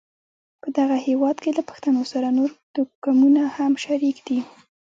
[0.61, 4.39] په دغه هېواد کې له پښتنو سره نور توکمونه هم شریک دي.